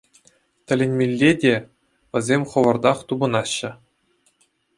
[0.65, 1.53] Тӗлӗнмелле те--
[2.15, 3.71] вӗсем хӑвӑртах тупӑнаҫҫӗ.